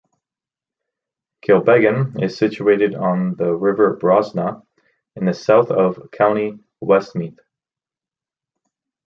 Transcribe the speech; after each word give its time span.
Kilbeggan 1.45 2.23
is 2.23 2.35
situated 2.35 2.95
on 2.95 3.35
the 3.35 3.53
River 3.53 3.95
Brosna, 3.97 4.65
in 5.15 5.25
the 5.25 5.33
south 5.35 5.69
of 5.69 6.09
County 6.09 6.57
Westmeath. 6.79 7.37